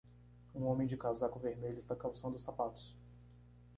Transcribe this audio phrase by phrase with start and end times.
[0.55, 2.97] Um homem de casaco vermelho está calçando os sapatos.